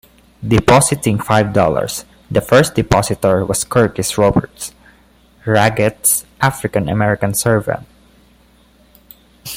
Depositing 0.41 1.19
five 1.19 1.53
dollars, 1.53 2.05
the 2.31 2.41
first 2.41 2.73
depositor 2.73 3.45
was 3.45 3.63
Curtis 3.63 4.17
Roberts, 4.17 4.73
Raguet's 5.45 6.25
African 6.41 6.89
American 6.89 7.35
servant. 7.35 7.85